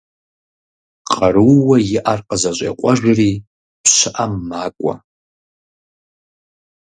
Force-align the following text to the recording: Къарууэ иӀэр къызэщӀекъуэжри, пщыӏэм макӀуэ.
Къарууэ 1.11 1.77
иӀэр 1.95 2.19
къызэщӀекъуэжри, 2.27 3.31
пщыӏэм 3.83 4.33
макӀуэ. 4.49 4.93